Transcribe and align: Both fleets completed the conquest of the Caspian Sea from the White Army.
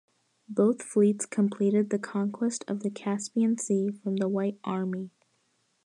Both 0.49 0.81
fleets 0.81 1.27
completed 1.27 1.91
the 1.91 1.99
conquest 1.99 2.65
of 2.67 2.79
the 2.79 2.89
Caspian 2.89 3.59
Sea 3.59 3.91
from 3.91 4.15
the 4.15 4.27
White 4.27 4.57
Army. 4.63 5.11